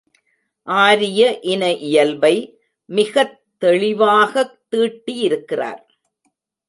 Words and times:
ஆரிய 0.67 1.19
இன 1.43 1.63
இயல்பை, 1.81 2.33
மிகத் 2.89 3.37
தெளிவாகத் 3.61 4.57
தீட்டியிருக்கிறார்! 4.71 5.81